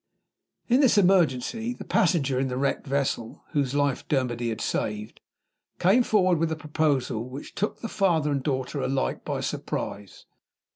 [0.67, 5.21] In this emergency, the passenger in the wrecked vessel (whose life Dermody had saved)
[5.77, 10.25] came forward with a proposal which took father and daughter alike by surprise.